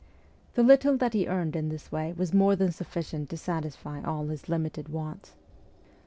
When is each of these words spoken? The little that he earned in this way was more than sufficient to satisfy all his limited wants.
The 0.55 0.63
little 0.63 0.97
that 0.97 1.13
he 1.13 1.27
earned 1.27 1.55
in 1.55 1.69
this 1.69 1.91
way 1.91 2.11
was 2.13 2.33
more 2.33 2.55
than 2.55 2.71
sufficient 2.71 3.29
to 3.29 3.37
satisfy 3.37 4.01
all 4.01 4.25
his 4.29 4.49
limited 4.49 4.89
wants. 4.89 5.35